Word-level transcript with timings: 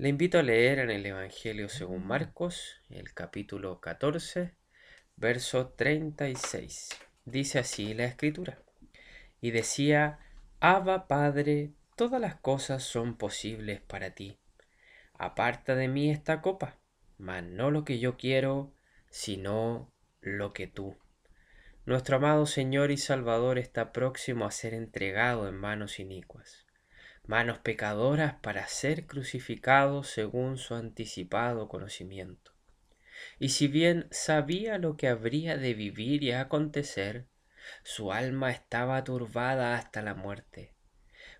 Le 0.00 0.08
invito 0.08 0.38
a 0.38 0.44
leer 0.44 0.78
en 0.78 0.90
el 0.90 1.04
Evangelio 1.04 1.68
según 1.68 2.06
Marcos, 2.06 2.80
el 2.88 3.12
capítulo 3.14 3.80
14, 3.80 4.54
verso 5.16 5.70
36. 5.70 6.90
Dice 7.24 7.58
así 7.58 7.94
la 7.94 8.04
escritura. 8.04 8.62
Y 9.40 9.50
decía, 9.50 10.20
Abba 10.60 11.08
Padre, 11.08 11.72
todas 11.96 12.20
las 12.20 12.36
cosas 12.36 12.84
son 12.84 13.16
posibles 13.16 13.80
para 13.80 14.14
ti. 14.14 14.38
Aparta 15.14 15.74
de 15.74 15.88
mí 15.88 16.12
esta 16.12 16.42
copa, 16.42 16.78
mas 17.16 17.42
no 17.42 17.72
lo 17.72 17.84
que 17.84 17.98
yo 17.98 18.16
quiero, 18.16 18.72
sino 19.10 19.92
lo 20.20 20.52
que 20.52 20.68
tú. 20.68 20.96
Nuestro 21.86 22.18
amado 22.18 22.46
Señor 22.46 22.92
y 22.92 22.98
Salvador 22.98 23.58
está 23.58 23.92
próximo 23.92 24.46
a 24.46 24.52
ser 24.52 24.74
entregado 24.74 25.48
en 25.48 25.56
manos 25.56 25.98
inicuas 25.98 26.67
manos 27.28 27.58
pecadoras 27.58 28.36
para 28.40 28.66
ser 28.66 29.06
crucificados 29.06 30.08
según 30.08 30.56
su 30.56 30.74
anticipado 30.74 31.68
conocimiento. 31.68 32.52
Y 33.38 33.50
si 33.50 33.68
bien 33.68 34.08
sabía 34.10 34.78
lo 34.78 34.96
que 34.96 35.08
habría 35.08 35.58
de 35.58 35.74
vivir 35.74 36.22
y 36.22 36.32
acontecer, 36.32 37.28
su 37.84 38.12
alma 38.12 38.50
estaba 38.50 39.04
turbada 39.04 39.76
hasta 39.76 40.00
la 40.00 40.14
muerte. 40.14 40.74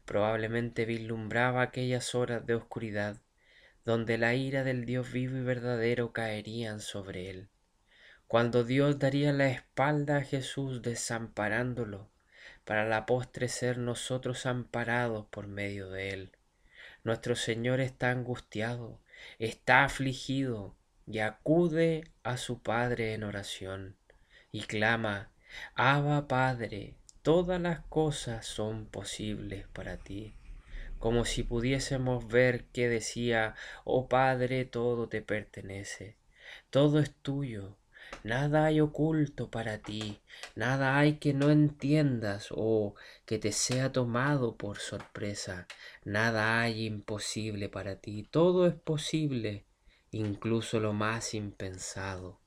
Probablemente 0.05 0.85
vislumbraba 0.85 1.63
aquellas 1.63 2.15
horas 2.15 2.45
de 2.45 2.55
oscuridad 2.55 3.23
donde 3.87 4.19
la 4.19 4.35
ira 4.35 4.65
del 4.65 4.85
Dios 4.85 5.11
vivo 5.11 5.39
y 5.39 5.43
verdadero 5.43 6.13
caerían 6.13 6.81
sobre 6.81 7.31
él, 7.31 7.49
cuando 8.27 8.63
Dios 8.63 8.99
daría 8.99 9.33
la 9.33 9.49
espalda 9.49 10.19
a 10.19 10.23
Jesús 10.23 10.83
desamparándolo 10.83 12.11
para 12.69 12.85
la 12.85 13.07
postre 13.07 13.49
ser 13.49 13.79
nosotros 13.79 14.45
amparados 14.45 15.25
por 15.31 15.47
medio 15.47 15.89
de 15.89 16.11
Él. 16.11 16.33
Nuestro 17.03 17.35
Señor 17.35 17.81
está 17.81 18.11
angustiado, 18.11 19.01
está 19.39 19.85
afligido 19.85 20.77
y 21.07 21.21
acude 21.21 22.05
a 22.25 22.37
su 22.37 22.61
Padre 22.63 23.15
en 23.15 23.25
oración 23.25 23.97
y 24.53 24.65
clama, 24.65 25.31
Abba 25.77 26.29
Padre, 26.29 26.93
todas 27.23 27.59
las 27.59 27.81
cosas 27.87 28.45
son 28.45 28.85
posibles 28.85 29.67
para 29.69 29.97
ti. 29.97 30.35
Como 30.99 31.25
si 31.25 31.45
pudiésemos 31.45 32.29
ver 32.29 32.65
que 32.65 32.91
decía, 32.91 33.55
oh 33.85 34.11
Padre, 34.11 34.67
todo 34.67 35.09
te 35.09 35.23
pertenece, 35.23 36.19
todo 36.69 37.01
es 37.01 37.15
tuyo, 37.23 37.79
Nada 38.25 38.65
hay 38.65 38.81
oculto 38.81 39.49
para 39.49 39.79
ti, 39.79 40.21
nada 40.57 40.99
hay 40.99 41.19
que 41.19 41.35
no 41.35 41.51
entiendas 41.51 42.49
o 42.51 42.97
que 43.25 43.39
te 43.39 43.53
sea 43.53 43.93
tomado 43.93 44.57
por 44.57 44.79
sorpresa, 44.79 45.69
nada 46.05 46.61
hay 46.61 46.87
imposible 46.87 47.69
para 47.69 48.01
ti, 48.01 48.25
todo 48.29 48.67
es 48.67 48.75
posible, 48.75 49.67
incluso 50.11 50.81
lo 50.81 50.93
más 50.93 51.33
impensado. 51.33 52.41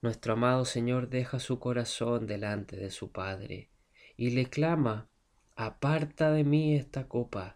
Nuestro 0.00 0.34
amado 0.34 0.64
Señor 0.64 1.08
deja 1.08 1.40
su 1.40 1.58
corazón 1.58 2.28
delante 2.28 2.76
de 2.76 2.90
su 2.90 3.10
Padre 3.10 3.70
y 4.16 4.30
le 4.30 4.46
clama, 4.46 5.08
aparta 5.56 6.30
de 6.30 6.44
mí 6.44 6.76
esta 6.76 7.08
copa, 7.08 7.52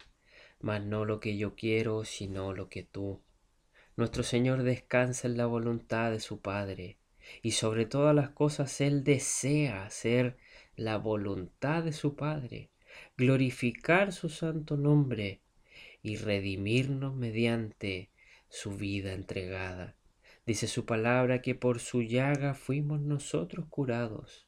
mas 0.59 0.83
no 0.83 1.05
lo 1.05 1.21
que 1.21 1.37
yo 1.37 1.55
quiero, 1.55 2.03
sino 2.03 2.53
lo 2.53 2.67
que 2.67 2.83
tú. 2.83 3.21
Nuestro 3.95 4.23
Señor 4.23 4.63
descansa 4.63 5.27
en 5.27 5.37
la 5.37 5.45
voluntad 5.45 6.11
de 6.11 6.19
su 6.19 6.41
Padre 6.41 6.98
y 7.41 7.51
sobre 7.51 7.85
todas 7.85 8.15
las 8.15 8.29
cosas 8.29 8.81
Él 8.81 9.03
desea 9.03 9.85
hacer 9.85 10.37
la 10.75 10.97
voluntad 10.97 11.83
de 11.83 11.93
su 11.93 12.15
Padre, 12.15 12.69
glorificar 13.17 14.13
su 14.13 14.29
santo 14.29 14.77
nombre 14.77 15.41
y 16.01 16.17
redimirnos 16.17 17.15
mediante 17.15 18.09
su 18.47 18.71
vida 18.77 19.13
entregada. 19.13 19.95
Dice 20.45 20.67
su 20.67 20.85
palabra 20.85 21.41
que 21.41 21.53
por 21.53 21.79
su 21.79 22.01
llaga 22.01 22.53
fuimos 22.55 23.01
nosotros 23.01 23.67
curados 23.69 24.47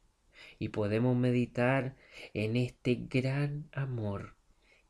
y 0.57 0.69
podemos 0.69 1.15
meditar 1.15 1.95
en 2.33 2.55
este 2.55 2.95
gran 2.95 3.69
amor. 3.71 4.35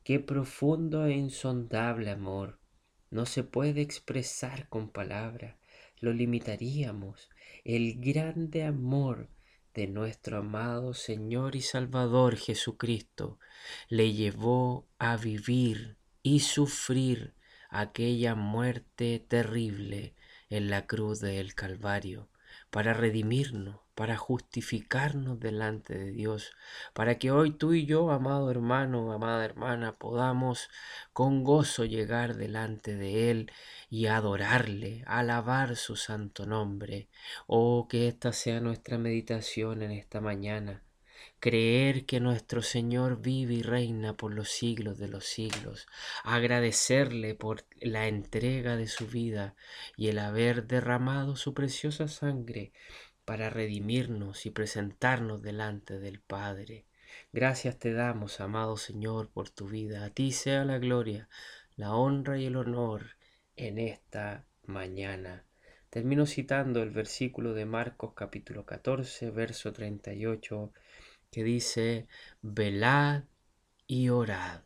Qué 0.04 0.20
profundo 0.20 1.06
e 1.06 1.12
insondable 1.12 2.10
amor. 2.10 2.58
No 3.10 3.26
se 3.26 3.44
puede 3.44 3.82
expresar 3.82 4.68
con 4.68 4.88
palabras 4.88 5.56
lo 6.02 6.12
limitaríamos. 6.12 7.30
El 7.64 8.00
grande 8.00 8.64
amor 8.64 9.30
de 9.72 9.86
nuestro 9.86 10.38
amado 10.38 10.92
Señor 10.94 11.56
y 11.56 11.62
Salvador 11.62 12.36
Jesucristo 12.36 13.38
le 13.88 14.12
llevó 14.12 14.86
a 14.98 15.16
vivir 15.16 15.96
y 16.22 16.40
sufrir 16.40 17.34
aquella 17.70 18.34
muerte 18.34 19.24
terrible 19.26 20.14
en 20.50 20.68
la 20.68 20.86
cruz 20.86 21.20
del 21.20 21.54
Calvario 21.54 22.28
para 22.70 22.94
redimirnos, 22.94 23.80
para 23.94 24.16
justificarnos 24.16 25.38
delante 25.40 25.96
de 25.96 26.12
Dios, 26.12 26.52
para 26.94 27.18
que 27.18 27.30
hoy 27.30 27.52
tú 27.52 27.74
y 27.74 27.86
yo, 27.86 28.10
amado 28.10 28.50
hermano, 28.50 29.12
amada 29.12 29.44
hermana, 29.44 29.96
podamos 29.96 30.68
con 31.12 31.44
gozo 31.44 31.84
llegar 31.84 32.36
delante 32.36 32.96
de 32.96 33.30
Él 33.30 33.52
y 33.90 34.06
adorarle, 34.06 35.04
alabar 35.06 35.76
su 35.76 35.96
santo 35.96 36.46
nombre. 36.46 37.08
Oh, 37.46 37.86
que 37.88 38.08
esta 38.08 38.32
sea 38.32 38.60
nuestra 38.60 38.98
meditación 38.98 39.82
en 39.82 39.92
esta 39.92 40.20
mañana 40.20 40.82
creer 41.40 42.06
que 42.06 42.20
nuestro 42.20 42.62
Señor 42.62 43.20
vive 43.20 43.54
y 43.54 43.62
reina 43.62 44.16
por 44.16 44.32
los 44.32 44.48
siglos 44.48 44.98
de 44.98 45.08
los 45.08 45.26
siglos, 45.26 45.86
agradecerle 46.24 47.34
por 47.34 47.64
la 47.80 48.06
entrega 48.06 48.76
de 48.76 48.86
su 48.86 49.06
vida 49.06 49.54
y 49.96 50.08
el 50.08 50.18
haber 50.18 50.66
derramado 50.66 51.36
su 51.36 51.54
preciosa 51.54 52.08
sangre 52.08 52.72
para 53.24 53.50
redimirnos 53.50 54.46
y 54.46 54.50
presentarnos 54.50 55.42
delante 55.42 55.98
del 55.98 56.20
Padre. 56.20 56.86
Gracias 57.32 57.78
te 57.78 57.92
damos, 57.92 58.40
amado 58.40 58.76
Señor, 58.76 59.30
por 59.30 59.50
tu 59.50 59.68
vida. 59.68 60.04
A 60.04 60.10
ti 60.10 60.32
sea 60.32 60.64
la 60.64 60.78
gloria, 60.78 61.28
la 61.76 61.94
honra 61.94 62.38
y 62.38 62.46
el 62.46 62.56
honor 62.56 63.16
en 63.56 63.78
esta 63.78 64.46
mañana. 64.64 65.44
Termino 65.90 66.24
citando 66.24 66.82
el 66.82 66.90
versículo 66.90 67.52
de 67.52 67.66
Marcos 67.66 68.14
capítulo 68.14 68.64
14, 68.64 69.30
verso 69.30 69.72
38 69.72 70.72
que 71.32 71.42
dice, 71.42 72.06
velad 72.42 73.24
y 73.86 74.10
orad. 74.10 74.60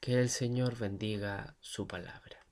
Que 0.00 0.20
el 0.20 0.28
Señor 0.28 0.78
bendiga 0.78 1.56
su 1.60 1.88
palabra. 1.88 2.46